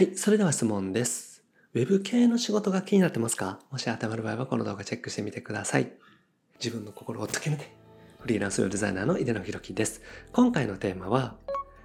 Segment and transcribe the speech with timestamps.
[0.00, 1.44] はい、それでは質問です。
[1.74, 3.60] ウェブ系の仕事が気になってますか？
[3.70, 5.92] もし当てはまる場合はこの動画チェックしてみてください。
[6.58, 7.70] 自分の心を解きめて、
[8.18, 10.00] フリーランスウェブデザイナーの井出野博樹です。
[10.32, 11.36] 今回のテーマは、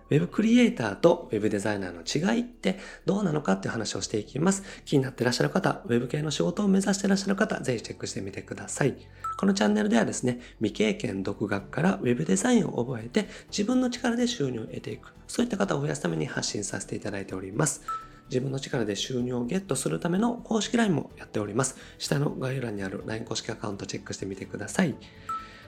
[0.09, 4.63] ウェブクリエイターとウェブデザイナーの違いってどうなのかっていう話をしていきます。
[4.85, 8.95] 気になってらっしゃる方、ウェブ系の仕事を目指してらっしゃる方、ぜひチェックしてみてください。
[9.37, 15.13] このチャンネルではですね、未経験独学からウェブデザインを覚えて自分の力で収入を得ていく。
[15.27, 17.81] そういった方を増やすために発信させていただいております。
[18.29, 21.77] 自分の力で収入をゲットするための公式 LINE もやっております。
[21.97, 24.95] 下の概要欄にある LINE 公式アカウントチェックしてみてください。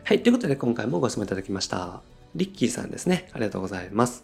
[0.03, 2.16] はい、ということで今回もご質問いただきました。
[2.37, 3.29] リッキーさんですね。
[3.33, 4.23] ありがとうございます。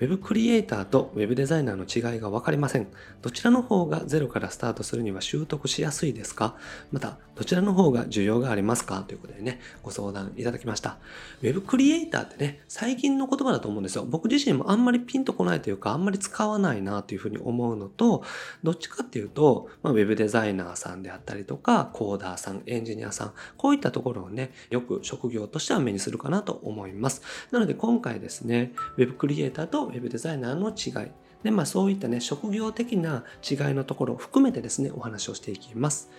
[0.00, 2.88] ウェブクリエイターとウェブデザイナーの違いが分かりません。
[3.22, 6.56] どちらの方がゼロからスタートするには習得しやすいですか？
[6.92, 9.02] また、どちらの方が需要がありますか？
[9.02, 10.98] ということでね、ご相談いただきました。
[11.42, 14.04] ウェブクリエイターってね、最近の言葉だと思うんですよ。
[14.04, 18.22] 僕自身もあんまりピンとこないというか、あんまり使わないなというふうに思うのと、
[18.62, 27.22] どっちかっていうと、まあ、ウェブデザイナーさんであったりとか、コーダーさん、エンジニアさん、こういったところをね、よく職業としては目にするかなと思います。
[27.50, 31.10] なので今回ですね、ウェブクリエイターとウェブデザイナーの違い、
[31.42, 36.10] で、まあそういったね、職業的な違いのところを含めてですね、お話をしていきます。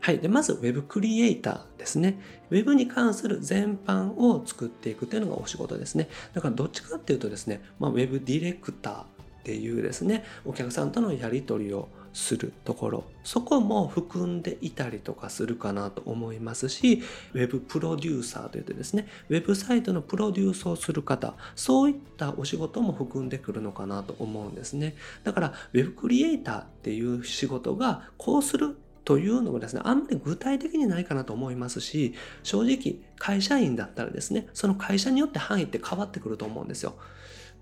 [0.00, 0.18] はい。
[0.18, 2.18] で、まず Web クリエイターですね。
[2.50, 6.08] Web に関する全般を作っていくというのがお仕事ですね。
[6.32, 9.06] だからどっちかっていうとですね、まあ、Web ディレクターっ
[9.44, 17.02] ていうですね、お客さんとのやり取りをするところ、そこも含んでいたりとかするかなと思いますし、
[17.34, 24.96] Web プロデューサーといってですね、ウェブサイトのプロデュースをする方、そういったお仕事も含んでくるのかなと思うんですね。
[25.24, 36.94] だから、Web クリエイターっていう仕事がこうするというのもですね、あんまり具体的にないかなと思いますし、正直会社員だったらですね、その会社によって範囲って変わってくると思うんですよ。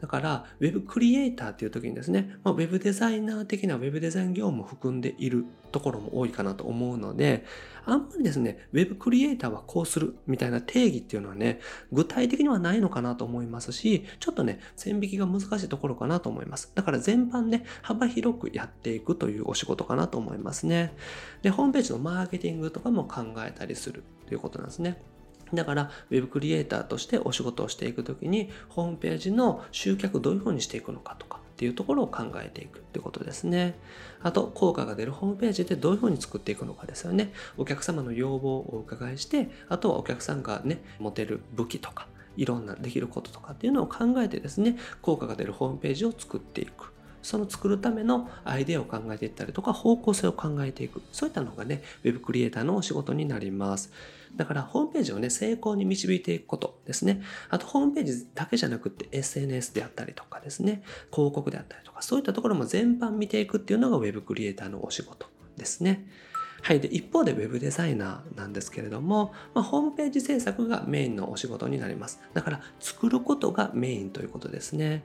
[0.01, 7.45] だから、ウェブクリエイターっていう時にですね、まあ、ウェブデザイナー的なウェブデザイン業務を含んでいるところも多いかなと思うので、
[7.85, 11.61] あんまりですね、ウェブクリエイターはこうするみたいな定義っていうのはね、
[11.93, 16.71] 具体的にはないのかなと思いますし、ちょっとね、線引きが難しいところかなと思います。
[16.75, 20.95] だから全般ね、幅広くやっていくというお仕事かなと思いますね。
[21.43, 25.03] で、ホームページのマーケティングとかも考えたりするということなんですね。
[25.55, 33.79] だから、ウェブクリエイターとしてお仕事をしていくときに、ホームページの集客どういうふうにしていくのかとかっていうところを考えていくってことですね。
[34.23, 37.33] あと、効果が出るホームページでどういうふうに作っていくのかですよね。
[37.57, 46.93] お客様の要望をお伺いして、あとはお客さんがね、持てる武器とか、いろんなできることとかっていうのを考えてですね、効果が出るホームページを作っていく。
[47.23, 51.03] その作るためのアイデアを考えていったりとか、方向性を考えていく。
[51.13, 53.93] そういったのがね、Web クリエイターのお仕事になります。
[54.37, 57.23] だから、ホームページをね、成功に導いていくことですね。
[57.51, 65.27] あと、ホームページだけじゃなくて、SNS であったりとかですね、広告であったりとか、そういったところも全般見ていくっていうのが Web クリエイターのお仕事
[65.57, 66.07] ですね。
[66.63, 66.81] はい。
[66.81, 72.21] で、一方で Web デザイナーなんですけれども、まあ、ホームページ制作がメインのお仕事になります。
[72.35, 75.05] だから、作ることがメインということですね。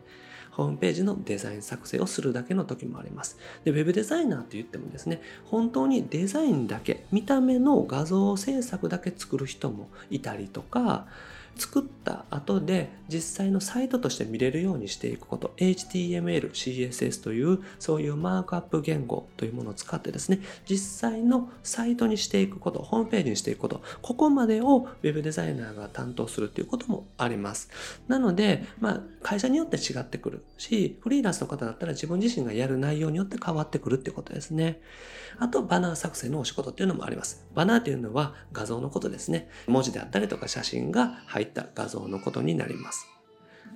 [0.52, 3.38] ホームページのデザイン作成をするだけの時もあります。
[3.64, 11.08] で、ウェブデザイナーって言ってもですね、本当にデザインだけ、見た目の画像制作だけ作る人もいたりとか、
[11.56, 15.54] 作った後で実際のサイトとして見れるようにしていくこと。
[15.58, 20.40] HTML、CSS というそういうマークアップ言語というものを使ってですね。
[20.68, 23.82] 実際のサイトにしていくことホームページにしていくこと。
[24.02, 27.70] ここまでを Web デザイナーが担当するということもあります。
[28.08, 30.44] なので、まあ、会社によって違ってくる。
[30.58, 34.82] しフリーランスの方だったら自分自身がやる内容によって変わってくるっていうことですね。
[35.40, 37.46] あとバナー作成のお仕事っていうのもあります。
[37.54, 39.50] バナーっていうのは画像のことですね。
[39.68, 43.08] 文字であったりとか写真が入入った画像のことになります。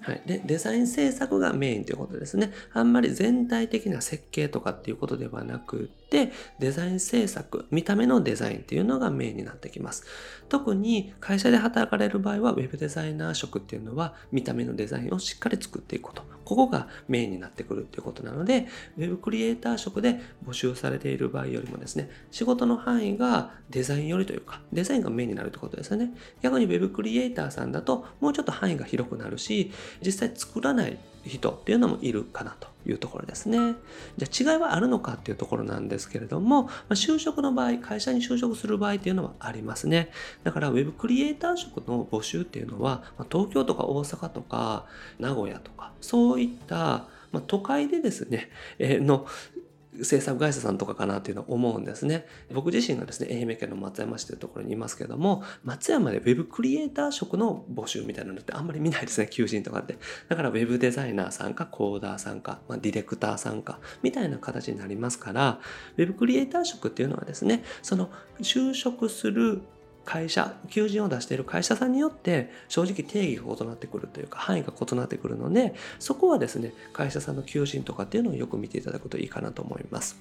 [0.02, 0.22] はい。
[0.26, 2.52] で、デザイン制作がメインということですね。
[2.74, 10.06] あんまり全体的な設計とかっていうことではなくて、デザイン制作、見た目のデザインっていうのがメインになってきます。
[10.50, 16.24] 特に会社で働かれる場合は、ウェブデザイナー職っていうのは、見た目のデザインをしっかり作っていくこと。
[16.46, 26.14] ここがメインになってくるっていうことなので、Web クリエイター職で募集されている場合よりもですね、仕事の範囲がデザインよりというか、デザインがメインになるってことですよね。
[26.42, 29.72] 逆に Web クリエイターさんだと、もうちょっと範囲が広くなるし、
[30.06, 33.76] 実際作らない人っていうのもいるかなというところですね。
[34.18, 40.10] じゃあ違いはあるのかっていうところなんですけれども、まあ、就職の場合、会社に就職する場合っていうのはありますね。
[40.44, 44.86] だから Web クリエイター職の募集っていうのは、まあ、東京とか大阪とか
[45.20, 48.50] 名古屋とか、そういった、まあ、都会でですね、
[48.80, 49.28] えー、の
[50.04, 52.26] 制作会社さんとかかなっていうのは思うんですね。
[52.54, 59.98] 僕自身がですね、愛媛県の松山市というところにいますけども、松山で Web クリエイター職の募集みたいなのってあんまり見ないですね、求人とかって。
[60.30, 65.60] だから Web デザイナーさんか、コーダーさんか、まあ、ディレクターさんか、みたいな形になりますから、
[65.98, 68.10] Web クリエイター職っていうのはですね、その
[68.42, 69.62] 就職する
[70.08, 80.18] 会社、求人を出している会社さんによって正直定義が異なってくるというか範囲が異なってくるので、そこはですね、会社さんの求人とかっていうのをよく見ていただくといいかなと思います。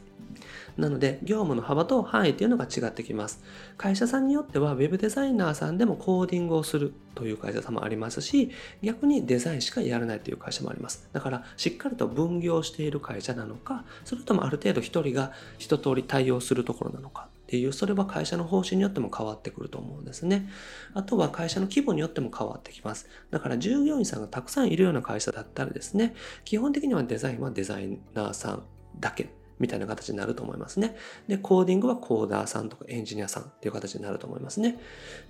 [0.77, 3.44] なので、業務の幅と範囲っていうのが違ってきます。
[3.79, 8.50] 会社さんによっては Web デザイナーさんでもコーディングをするという会社さんもありますし、
[8.83, 11.09] 逆にデザインしかやらないという会社もあります。
[11.12, 20.48] だから、しっかりと分業している会社なのか、それともある程度一人が一通り対応するところなのかっていう、それは会社の方針によっても変わってくると思うんですね。
[20.94, 23.08] あとは会社の規模によっても変わってきます。
[23.31, 28.64] だから従業員さんがたくさんいるような会社だったらですね、基本的にはデザインはデザイナーさん
[28.98, 30.96] だけみたいな形になると思いますね。
[31.28, 34.81] で、コーディングはコーダーさんとかエンジニアさんっていう形になると思いますね。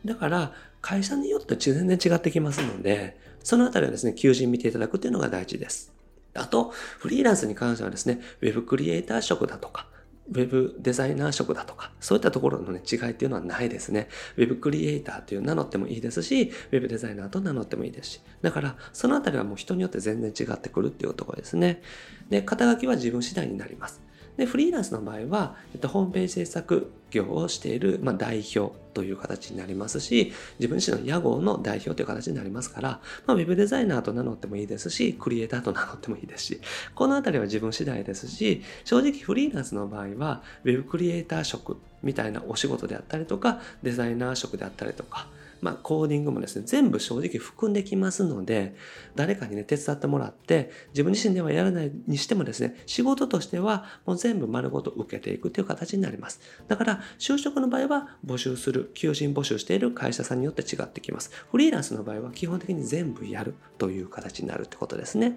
[0.06, 5.92] だから、会社によって全然違ってきますので、そのあたりはですね、求人見ていただくっていうのが大事です。
[6.34, 9.86] あと、フリーランスに関してはですね、ウェブクリエイター職だとか、
[10.28, 14.08] ウェブデザイナー職だとか、そういったところのね、違いっていうのはないですね。
[14.36, 18.20] ウェブクリエイターという名乗ってもいいですし、ウェブデザイナーと名乗ってもいいですし。
[18.42, 21.82] だから、そのあたりはもう人によって全然違ってくるっていうところですね。
[22.28, 24.05] で、肩書きは自分次第になります。
[24.36, 36.60] で、フリーランスの場合は、えっと、ホームページ制作業をしている、まあ、代表という形になりますし、自分自身の屋号の代表という形になりますから、まあ、ウェブデザイナーと名乗ってもいいですし、クリエイターと名乗ってもいいですし、
[36.94, 45.28] このあたりは自分次第ですし、正直フリーランスの場合は、ウェブクリエイター職みたいなお仕事であったりとか、デザイナー職であったりとか、
[45.66, 48.76] まあ、コーディングもですね、全部正直含んできますので、
[49.16, 56.38] 誰かにね、手伝ってもらって、自分自身ではやらないにしてもですね、仕事としてはもう全部丸ごと受けていくという形になります。
[56.68, 61.32] だから、就職の場合は募集する、求人募集している会社さんによって違ってきます。
[61.50, 65.36] フリーランスの場合は基本的に全部やるという形になるってことですね。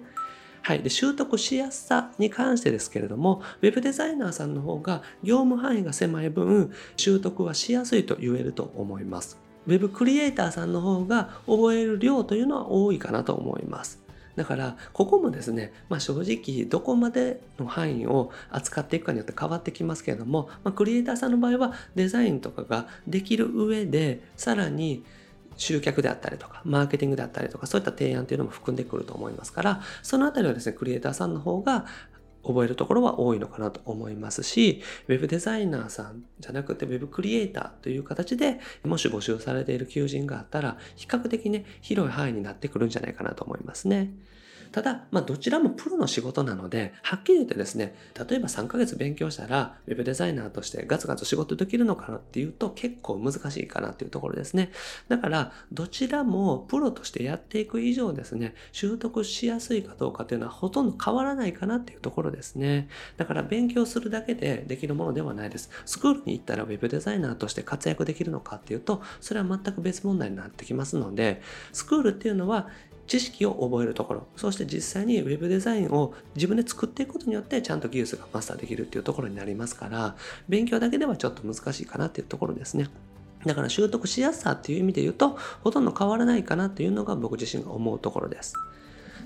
[0.62, 0.82] はい。
[0.82, 9.49] で、習得しやすさに関してですけれども、ウェブデザイナーさんの方が業務範囲が狭い分、習得はしやすいと言えると思います。
[9.66, 14.00] ウェブクリエイターさんの方が覚える量というのは多いかなと思います。
[14.36, 25.04] だから、ここもですね、まあ、正直、どこまでの範囲を扱っていくかによって変わってきますけれども、まあ、クリエイターさんの場合はデザインとかができる上で、さらに
[25.56, 31.84] 集客であったりとか、マーケティングであったりとか、そういった提案というのも含んでくると思いますから、そのあたりはですね、クリエイターさんの方が
[32.42, 44.12] 覚えるところは多いのかなと思いますし、ウェブデザイナーさんじゃなくてウェブクリエイターという形でもし募集されている求人があったら、比較的ね、広い範囲になってくるんじゃないかなと思いますね。
[44.72, 47.94] ただ、まあ、どちらもプロの仕事なので、はっきり言ってですね、
[48.28, 54.70] 例えば3ヶ月勉強したら、ウェブデザイナーとしてガツガツ仕事できるのかなっていうと、結構難しいかなっていうところですね。
[55.08, 62.88] だから、どちらもプロとしてやっていく以上ですね、習得しやすいかどうかっていうのはほとんど変わらないかなっていうところですね。
[63.16, 65.70] だから、勉強するだけでできるものではないです。
[65.84, 72.68] スクールに行ったらウェブデザイナーとして活躍できるのかっていうと、それは全く別問題になってきますので、スクールっていうのは
[73.10, 80.14] 知識を覚えるところ、そして実際に Web デザインを自分で作っていくことによってちゃんと技術がマスターできるっていうところになりますから、
[80.48, 82.88] 勉強だけではちょっと難しいかなっていうところですね。
[83.44, 88.54] だから習得しやすさっていう意味で言うと、ほとんど変わらないかなっていうのが僕自身が思うところです。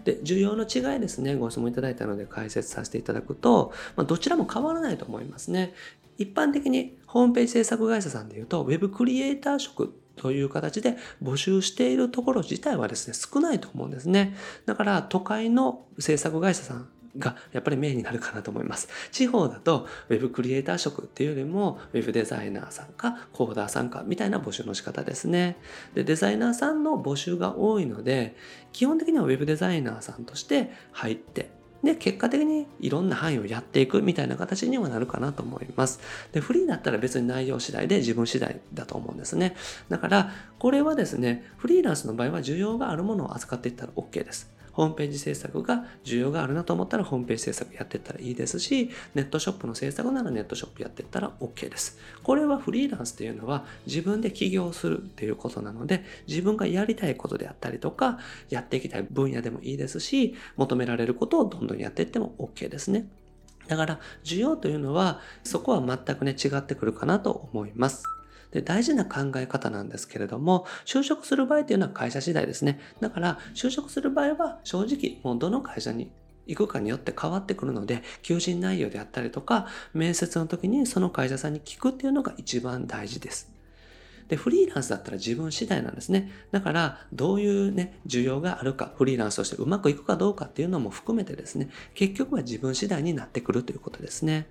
[0.06, 5.75] で、需要の違いですね、ご質問いただいたので解説させていただくと、まあ、どちらも変わらないと思いますね。
[6.17, 14.34] 一般的にホームページ制作会社さんで言うと、Web クリエイター職という形で募集しているところ自体はですね、少ないと思うんですね。
[14.66, 18.88] だから都会の制作会社さんがやっぱりメインになるかなと思います。
[19.12, 25.56] 地方だと Web クリエイター職っていうよりも Web デザイナーさんかコーダーさんかみたいな募集の仕方ですね。
[25.94, 28.36] で、デザイナーさんの募集が多いので、
[28.72, 31.50] 基本的には Web デザイナーさんとして入って
[31.84, 36.00] で、結果的にいろんな範囲をやっていくみたいな形にはなるかなと思います。
[36.32, 39.55] で、フリーだったら別に内容次第で自分次第だと思うんですね。
[39.88, 44.53] だから、これはですね、フリーランスの場合は需要があるものを扱っていったら OK です。
[44.74, 51.98] ホームページ制作が需要があるなと思ったらホームページ制作やっていったらいいですし、ネットショップの制作ならネットショップやっていったら OK です。
[52.22, 58.19] これはフリーランスっていうのは自分で起業するっていうことなので、自分がやりたいことであったりとか、
[58.50, 63.06] やっていきたい分野でもいいですし、求められることをどんどんやっていっても OK ですね。
[63.69, 68.04] だから、需要というのは、そこは全くね、違ってくるかなと思います。
[68.55, 72.79] で、大事な考え方なんですけれども、就職する場合っていうのは会社次第ですね。
[73.01, 76.13] だから、就職する場合は正直、もうどの会社に
[76.46, 83.53] 行くかによって変わってくるので、求人内容であったりとか、面接の時にその会社さんに聞くっていうのが一番大事です。
[84.29, 86.31] で、フリーランスだったら自分次第なんですね。
[86.53, 94.46] だから、どういうね、需要があるか、フリーランスとしてうまくいくかどうかっていうのも含めてですね、結局は自分次第になってくるということですね。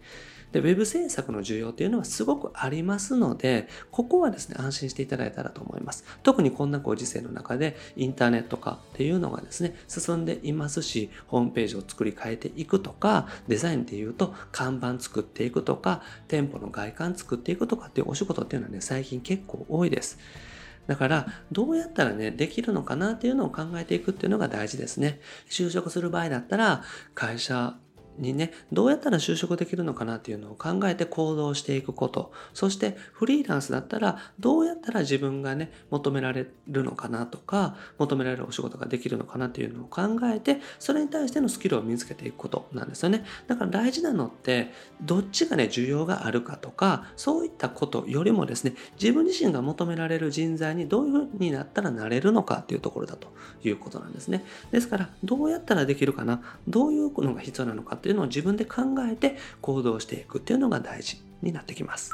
[0.54, 6.06] で、ウェブ制作の需要っていうのはすごくありますので、ここはですね、安心していただいたらと思います。
[6.22, 20.20] 特にこんなご時世の中で、インターネット化っていうのがですね、進んでいますし、ホームページを作り変えていくとか、デザインで言うと、看板作っていくとか、店舗の外観作っていくとかっていうお仕事っていうのはね、最近結構多いです。
[20.86, 25.20] だから、どうやったらね、できるのかなっていうのを考えていくっていうのが大事ですね。
[25.50, 26.84] 就職する場合だったら、
[27.16, 27.76] 会社
[28.18, 32.32] にね、どうやったら就職できるのかなっていうのを考えて行動していくこと。
[32.54, 43.26] そしてフリーランスだったらどうやったら自分がね、求められるのかなとか、求められるお仕事ができるのかなっていうのを考えて、それに対してのスキルを身につけていくことなんですよね。
[43.48, 53.28] だから大事なのって、どっちがね、需要があるかとか、そういったことよりもですね、自分自身が求められる人材にどういうふうになったらなれるのかっていうところだと
[53.64, 54.46] いうことなんですね。
[54.72, 62.12] ですから、どうやったらできるかな、どういうのが必要なのかっていうのを自分で考えて行動していくっていうのが大事になってきます。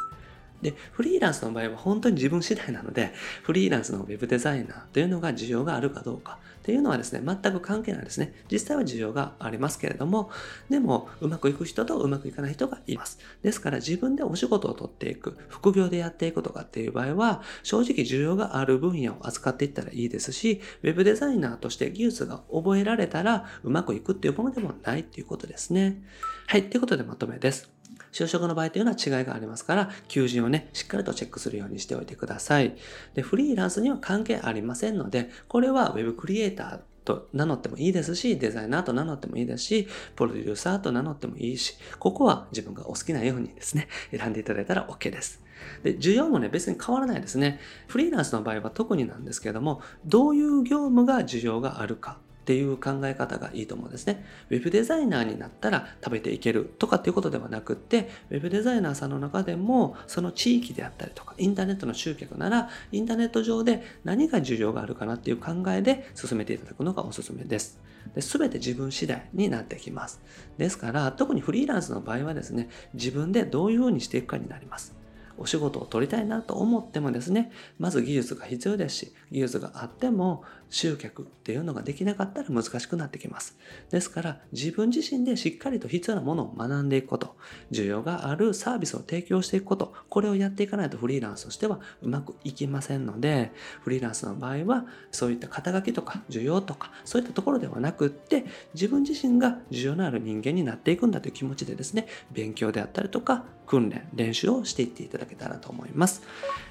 [0.62, 8.33] で、フリーランスの場合は本当に自分次第なので、フリーランスのウェブデザイナーというのが需要があるかどうかっていうのはですね、全く関係ないですね。
[8.51, 10.29] 実際は需要がありますけれども、
[10.69, 13.19] でも、うまくいく人とうまくいかない人がいます。
[13.41, 26.03] ですから自分でお仕事を取っていく、副業でやっていくとかっていう場合は、正直需要がある分野を扱っていったらいいですし、ウェブデザイナーとして技術が覚えられたらうまくいくっていうものでもないっていうことですね。
[26.47, 27.78] はい、ということでまとめです。
[28.11, 32.75] 就職の場合というのは違いがありますから、求人をね、しっかりとチェックするようにしておいてください。
[33.13, 45.43] で、フリーランスには関係ありませんので、これは Web クリエイターと名乗ってもいいですし、デザイナーと名乗ってもいいですし、プロデューサーと名乗ってもいいし、ここは自分がお好きなようにですね、 選んでいただいたら OK です。
[45.83, 47.59] で、需要もね、別に変わらないですね。
[47.87, 54.25] フリーランスの場合は特になんですけども、どういう業務が需要があるかっていう考え方がいいと思うんですね。
[54.49, 67.79] ウェブデザイナーになったら食べていけるとかっていうことではなくって、ウェブデザイナーさんの中でも、その地域であったりとか、インターネットの集客なら、インターネット上で何が需要があるかなっていう考えで進めていただくのがおすすめです。
[68.19, 70.19] すべて自分次第になってきます。
[70.57, 74.95] ですから、特にフリーランスの場合はですね、自分でどういうふうにしていくかになります。
[75.39, 83.58] お仕事を取りたいなと思ってもですね、まず技術が必要ですし、技術があっても集客っていうのができなかったら難しくなってきます。
[83.89, 87.36] ですから自分自身でしっかりと必要なものを学んでいくこと、
[87.72, 106.21] 需要があるサービスを提供していくこと、これをやっていかないとフリーランスとしてはうまくいきませんので、フリーランスの場合はそういった肩書きとか需要とかそういったところではなくって自分自身が需要のある人間になっていくんだという気持ちでですね、勉強であったりとか訓練、練習をしていっていただけたらと思います。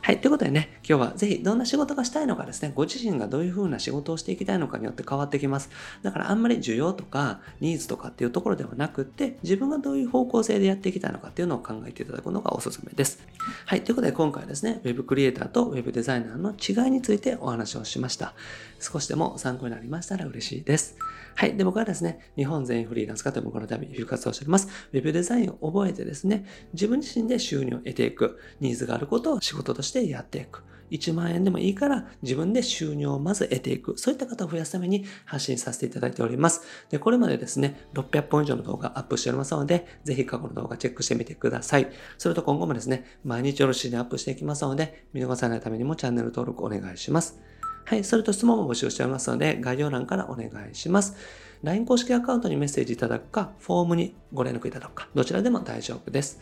[0.02, 0.20] はい。
[0.20, 5.70] ということでね、今日はぜひどんな仕事がしたいのかですね、ご自身がどういう風な仕事をしていきたいのかによって変わってきます。
[6.02, 13.20] だからあんまり需要とかニーズとかっていうところではなくって、自分がどういう方向性でやっていきたいのかっていうのを考えていただくのがおすすめです。
[13.66, 13.82] はい。
[13.82, 18.34] ということで今回はですね、Web クリエイターと Web デザイナーの違いについてお話をしました。
[18.80, 20.96] 少しでも参考になりましたら嬉しいです。
[21.34, 21.56] はい。
[21.56, 24.68] で、僕はですね、日本全員フリーランス化というこの度、就活をしております。
[24.92, 30.62] Web デザインを覚えてですね、自分自身で収入を得ていく、ニーズがあることを仕事としてやっていく。
[30.90, 33.98] 1万円でもいいから自分で収入をまず得ていく。
[33.98, 36.62] そういった方を増やすために発信させていただいております。
[36.90, 41.90] で、これまでですね、600本以上の動画アップしておりますので、ぜひ過去の動画チェックしてみてください。
[42.16, 47.38] それと今後もですね、毎日よろしいでアップしていきますので、見逃さないためにもチャンネル登録お願いします。
[47.84, 51.16] はい、それと質問も募集しておりますので、概要欄からお願いします。
[51.62, 56.40] LINE 公式アカウントにメッセージいただくか、フォームにご連絡いただくか、どちらでも大丈夫です。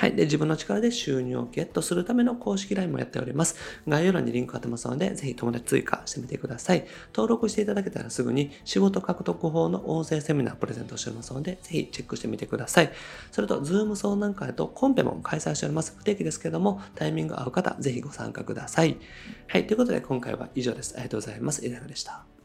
[0.00, 0.14] はい。
[0.14, 3.56] で、自分の力で収入をゲットするための公式 LINE もやっております。
[3.86, 6.86] 概要欄にリンク貼ってますので、ぜひ友達追加してみてください。
[7.14, 12.90] 登録していただけたらすぐに仕事獲得法の音声セミナープレゼントしておりますので、ぜひチェックしてみてください。
[13.30, 15.94] それと、 Zoom 相談会とコンペも開催しております。
[15.98, 18.96] 不定期ですけども、タイミング合う方、ぜひご参加ください。
[19.48, 19.66] はい。
[19.66, 20.94] ということで、今回は以上です。
[20.94, 21.62] ありがとうございます。
[21.66, 22.39] エレナでした。